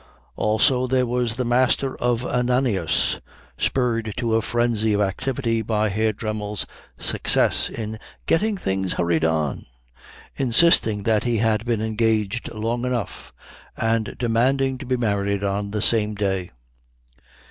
Also 0.35 0.87
there 0.87 1.05
was 1.05 1.35
the 1.35 1.45
Master 1.45 1.95
of 1.97 2.25
Ananias, 2.25 3.19
spurred 3.55 4.15
to 4.17 4.33
a 4.33 4.41
frenzy 4.41 4.93
of 4.93 5.01
activity 5.01 5.61
by 5.61 5.89
Herr 5.89 6.11
Dremmel's 6.11 6.65
success 6.97 7.69
in 7.69 7.99
getting 8.25 8.57
things 8.57 8.93
hurried 8.93 9.23
on, 9.23 9.67
insisting 10.35 11.03
that 11.03 11.23
he 11.23 11.37
had 11.37 11.65
been 11.65 11.81
engaged 11.83 12.51
long 12.51 12.83
enough 12.83 13.31
and 13.77 14.15
demanding 14.17 14.79
to 14.79 14.87
be 14.87 14.97
married 14.97 15.43
on 15.43 15.69
the 15.69 15.83
same 15.83 16.15
day. 16.15 16.49